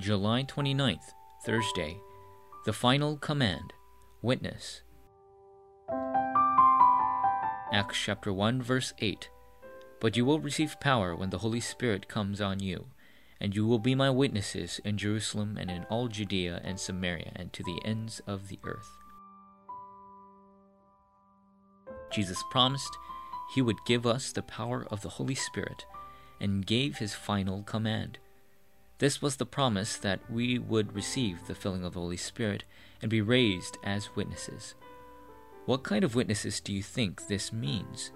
July 0.00 0.42
29th, 0.44 1.12
Thursday, 1.44 2.00
the 2.64 2.72
final 2.72 3.18
command 3.18 3.74
Witness. 4.22 4.80
Acts 7.70 7.98
chapter 7.98 8.32
1, 8.32 8.62
verse 8.62 8.94
8. 8.98 9.28
But 10.00 10.16
you 10.16 10.24
will 10.24 10.40
receive 10.40 10.80
power 10.80 11.14
when 11.14 11.28
the 11.28 11.38
Holy 11.38 11.60
Spirit 11.60 12.08
comes 12.08 12.40
on 12.40 12.60
you, 12.60 12.86
and 13.42 13.54
you 13.54 13.66
will 13.66 13.78
be 13.78 13.94
my 13.94 14.08
witnesses 14.08 14.80
in 14.86 14.96
Jerusalem 14.96 15.58
and 15.60 15.70
in 15.70 15.84
all 15.90 16.08
Judea 16.08 16.62
and 16.64 16.80
Samaria 16.80 17.32
and 17.36 17.52
to 17.52 17.62
the 17.62 17.78
ends 17.84 18.22
of 18.26 18.48
the 18.48 18.58
earth. 18.64 18.88
Jesus 22.10 22.42
promised 22.50 22.96
he 23.54 23.60
would 23.60 23.84
give 23.84 24.06
us 24.06 24.32
the 24.32 24.42
power 24.42 24.86
of 24.90 25.02
the 25.02 25.10
Holy 25.10 25.34
Spirit 25.34 25.84
and 26.40 26.66
gave 26.66 26.96
his 26.96 27.12
final 27.12 27.62
command. 27.64 28.18
This 29.00 29.22
was 29.22 29.36
the 29.36 29.46
promise 29.46 29.96
that 29.96 30.20
we 30.30 30.58
would 30.58 30.94
receive 30.94 31.46
the 31.46 31.54
filling 31.54 31.84
of 31.84 31.94
the 31.94 32.00
Holy 32.00 32.18
Spirit 32.18 32.64
and 33.00 33.10
be 33.10 33.22
raised 33.22 33.78
as 33.82 34.14
witnesses. 34.14 34.74
What 35.64 35.82
kind 35.82 36.04
of 36.04 36.14
witnesses 36.14 36.60
do 36.60 36.70
you 36.70 36.82
think 36.82 37.26
this 37.26 37.50
means? 37.50 38.12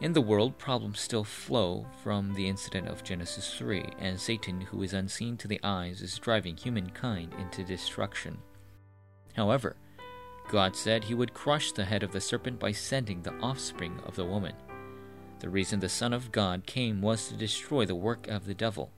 In 0.00 0.14
the 0.14 0.20
world, 0.20 0.58
problems 0.58 0.98
still 0.98 1.22
flow 1.22 1.86
from 2.02 2.34
the 2.34 2.48
incident 2.48 2.88
of 2.88 3.04
Genesis 3.04 3.54
3, 3.56 3.84
and 4.00 4.20
Satan, 4.20 4.62
who 4.62 4.82
is 4.82 4.94
unseen 4.94 5.36
to 5.36 5.46
the 5.46 5.60
eyes, 5.62 6.02
is 6.02 6.18
driving 6.18 6.56
humankind 6.56 7.32
into 7.38 7.62
destruction. 7.62 8.38
However, 9.36 9.76
God 10.48 10.74
said 10.74 11.04
he 11.04 11.14
would 11.14 11.34
crush 11.34 11.70
the 11.70 11.84
head 11.84 12.02
of 12.02 12.10
the 12.10 12.20
serpent 12.20 12.58
by 12.58 12.72
sending 12.72 13.22
the 13.22 13.34
offspring 13.34 14.00
of 14.04 14.16
the 14.16 14.24
woman. 14.24 14.54
The 15.38 15.50
reason 15.50 15.78
the 15.78 15.88
Son 15.88 16.12
of 16.12 16.32
God 16.32 16.66
came 16.66 17.00
was 17.00 17.28
to 17.28 17.36
destroy 17.36 17.86
the 17.86 17.94
work 17.94 18.26
of 18.26 18.46
the 18.46 18.54
devil. 18.54 18.90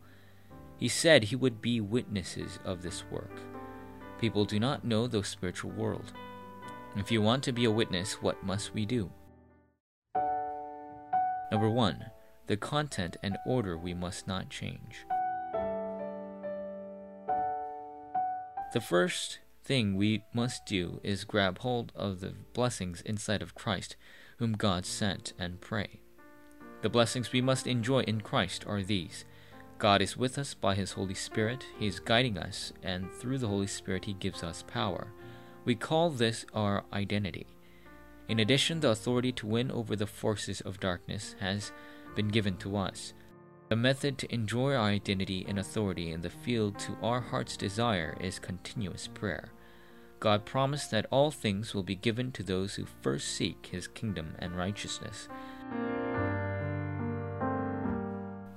He 0.79 0.89
said 0.89 1.25
he 1.25 1.37
would 1.37 1.61
be 1.61 1.81
witnesses 1.81 2.61
of 2.65 2.83
this 2.83 3.05
work. 3.11 3.41
People 4.21 4.45
do 4.45 4.61
not 4.61 4.85
know 4.85 5.07
the 5.07 5.25
spiritual 5.25 5.73
world. 5.73 6.13
If 6.97 7.11
you 7.11 7.21
want 7.21 7.43
to 7.45 7.53
be 7.53 7.65
a 7.65 7.71
witness, 7.71 8.23
what 8.23 8.45
must 8.45 8.75
we 8.75 8.87
do? 8.87 9.11
Number 11.51 11.69
one, 11.69 12.07
the 12.47 12.57
content 12.57 13.17
and 13.23 13.37
order 13.47 13.77
we 13.77 13.93
must 13.93 14.27
not 14.27 14.51
change. 14.51 15.05
The 18.73 18.81
first 18.81 19.41
thing 19.65 19.97
we 19.97 20.25
must 20.33 20.65
do 20.67 21.01
is 21.03 21.25
grab 21.25 21.59
hold 21.59 21.93
of 21.95 22.21
the 22.21 22.35
blessings 22.53 23.01
inside 23.03 23.43
of 23.43 23.55
Christ, 23.55 23.97
whom 24.39 24.53
God 24.53 24.87
sent, 24.87 25.33
and 25.39 25.61
pray. 25.61 26.01
The 26.83 26.89
blessings 26.89 27.33
we 27.33 27.41
must 27.41 27.67
enjoy 27.67 28.01
in 28.01 28.21
Christ 28.21 28.65
are 28.67 28.83
these 28.83 29.25
God 29.79 30.03
is 30.03 30.17
with 30.17 30.39
us 30.39 30.55
by 30.55 30.75
His 30.75 30.93
Holy 30.93 31.15
Spirit, 31.15 31.65
He 31.79 31.87
is 31.87 32.01
guiding 32.01 32.37
us, 32.37 32.73
and 32.83 33.13
through 33.13 33.39
the 33.39 33.47
Holy 33.47 33.69
Spirit, 33.69 34.05
He 34.05 34.13
gives 34.13 34.43
us 34.43 34.65
power. 34.67 35.07
We 35.65 35.77
call 35.77 36.11
this 36.11 36.45
our 36.53 36.85
identity. 36.93 37.47
In 38.29 38.41
addition, 38.41 38.81
the 38.81 38.91
authority 38.91 39.31
to 39.33 39.47
win 39.47 39.71
over 39.71 39.95
the 39.95 40.07
forces 40.07 40.61
of 40.63 40.81
darkness 40.81 41.37
has 41.39 41.71
been 42.17 42.29
given 42.29 42.57
to 42.59 42.77
us. 42.77 43.15
The 43.69 43.77
method 43.77 44.19
to 44.19 44.35
enjoy 44.35 44.75
our 44.75 44.89
identity 44.89 45.47
and 45.49 45.59
authority 45.59 46.11
in 46.11 46.23
the 46.23 46.31
field 46.31 46.79
to 46.81 46.97
our 47.01 47.21
heart's 47.21 47.57
desire 47.57 48.17
is 48.21 48.41
continuous 48.41 49.07
prayer. 49.07 49.53
God 50.19 50.45
promised 50.45 50.91
that 50.91 51.07
all 51.11 51.31
things 51.31 51.73
will 51.73 51.85
be 51.85 51.95
given 51.95 52.33
to 52.33 52.43
those 52.43 52.75
who 52.75 52.87
first 53.03 53.29
seek 53.29 53.67
His 53.67 53.87
kingdom 53.87 54.35
and 54.41 54.57
righteousness. 54.57 55.29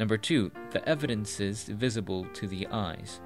Number 0.01 0.17
two, 0.17 0.51
the 0.71 0.83
evidences 0.89 1.65
visible 1.65 2.25
to 2.33 2.47
the 2.47 2.65
eyes. 2.71 3.21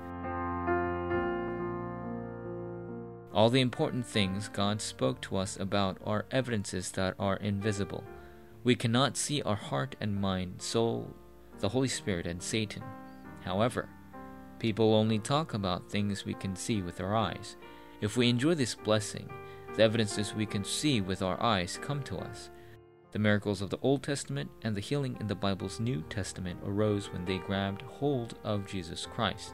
All 3.33 3.49
the 3.49 3.61
important 3.61 4.05
things 4.05 4.49
God 4.49 4.81
spoke 4.81 5.21
to 5.21 5.37
us 5.37 5.57
about 5.57 5.97
are 6.05 6.25
evidences 6.31 6.91
that 6.91 7.15
are 7.17 7.37
invisible. 7.37 8.03
We 8.65 8.75
cannot 8.75 9.15
see 9.15 9.41
our 9.43 9.55
heart 9.55 9.95
and 10.01 10.19
mind, 10.19 10.61
soul, 10.61 11.15
the 11.59 11.69
Holy 11.69 11.87
Spirit, 11.87 12.27
and 12.27 12.43
Satan. 12.43 12.83
However, 13.45 13.87
people 14.59 14.95
only 14.95 15.19
talk 15.19 15.53
about 15.53 15.89
things 15.89 16.25
we 16.25 16.33
can 16.33 16.57
see 16.57 16.81
with 16.81 16.99
our 16.99 17.15
eyes. 17.15 17.55
If 18.01 18.17
we 18.17 18.27
enjoy 18.27 18.55
this 18.55 18.75
blessing, 18.75 19.29
the 19.75 19.83
evidences 19.83 20.35
we 20.35 20.45
can 20.45 20.65
see 20.65 20.99
with 20.99 21.21
our 21.21 21.41
eyes 21.41 21.79
come 21.81 22.03
to 22.03 22.17
us. 22.17 22.49
The 23.15 23.19
miracles 23.19 23.61
of 23.61 23.69
the 23.69 23.79
Old 23.81 24.03
Testament 24.03 24.51
and 24.61 24.75
the 24.75 24.81
healing 24.81 25.15
in 25.21 25.27
the 25.27 25.35
Bible's 25.35 25.79
New 25.79 26.01
Testament 26.09 26.59
arose 26.65 27.13
when 27.13 27.23
they 27.23 27.37
grabbed 27.37 27.81
hold 27.83 28.37
of 28.43 28.67
Jesus 28.67 29.05
Christ. 29.05 29.53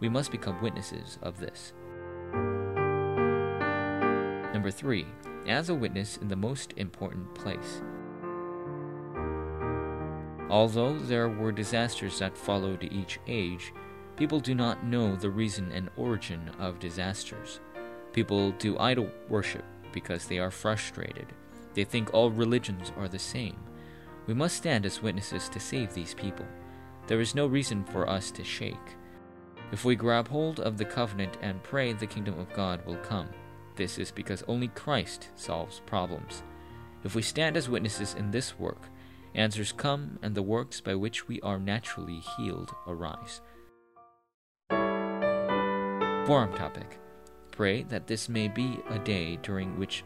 We 0.00 0.08
must 0.08 0.32
become 0.32 0.60
witnesses 0.60 1.16
of 1.22 1.38
this. 1.38 1.72
Number 4.52 4.72
three, 4.72 5.06
as 5.46 5.68
a 5.68 5.74
witness 5.76 6.16
in 6.16 6.26
the 6.26 6.34
most 6.34 6.74
important 6.78 7.32
place. 7.32 7.80
Although 10.48 10.98
there 10.98 11.28
were 11.28 11.52
disasters 11.52 12.18
that 12.18 12.36
followed 12.36 12.88
each 12.90 13.20
age, 13.28 13.72
people 14.16 14.40
do 14.40 14.56
not 14.56 14.84
know 14.84 15.14
the 15.14 15.30
reason 15.30 15.70
and 15.70 15.90
origin 15.96 16.50
of 16.58 16.80
disasters. 16.80 17.60
People 18.12 18.50
do 18.50 18.76
idol 18.80 19.08
worship 19.28 19.64
because 19.92 20.26
they 20.26 20.40
are 20.40 20.50
frustrated. 20.50 21.28
They 21.74 21.84
think 21.84 22.12
all 22.12 22.30
religions 22.30 22.92
are 22.96 23.08
the 23.08 23.18
same. 23.18 23.56
We 24.26 24.34
must 24.34 24.56
stand 24.56 24.86
as 24.86 25.02
witnesses 25.02 25.48
to 25.48 25.60
save 25.60 25.94
these 25.94 26.14
people. 26.14 26.46
There 27.06 27.20
is 27.20 27.34
no 27.34 27.46
reason 27.46 27.84
for 27.84 28.08
us 28.08 28.30
to 28.32 28.44
shake. 28.44 28.76
If 29.72 29.84
we 29.84 29.94
grab 29.94 30.28
hold 30.28 30.60
of 30.60 30.78
the 30.78 30.84
covenant 30.84 31.38
and 31.42 31.62
pray, 31.62 31.92
the 31.92 32.06
kingdom 32.06 32.38
of 32.38 32.52
God 32.52 32.84
will 32.86 32.96
come. 32.96 33.28
This 33.76 33.98
is 33.98 34.10
because 34.10 34.44
only 34.48 34.68
Christ 34.68 35.28
solves 35.36 35.80
problems. 35.86 36.42
If 37.04 37.14
we 37.14 37.22
stand 37.22 37.56
as 37.56 37.68
witnesses 37.68 38.14
in 38.14 38.30
this 38.30 38.58
work, 38.58 38.82
answers 39.34 39.72
come 39.72 40.18
and 40.22 40.34
the 40.34 40.42
works 40.42 40.80
by 40.80 40.94
which 40.94 41.28
we 41.28 41.40
are 41.40 41.58
naturally 41.58 42.22
healed 42.36 42.70
arise. 42.86 43.40
Forum 46.26 46.52
topic 46.54 46.98
Pray 47.50 47.82
that 47.84 48.06
this 48.06 48.28
may 48.28 48.48
be 48.48 48.78
a 48.88 48.98
day 48.98 49.36
during 49.42 49.78
which 49.78 50.04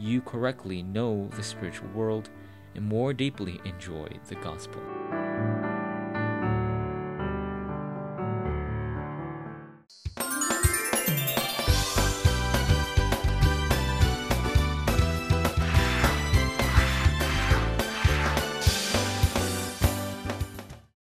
you 0.00 0.22
correctly 0.22 0.82
know 0.82 1.28
the 1.36 1.42
spiritual 1.42 1.88
world 1.88 2.30
and 2.74 2.84
more 2.84 3.12
deeply 3.12 3.60
enjoy 3.64 4.08
the 4.28 4.34
gospel. 4.36 4.80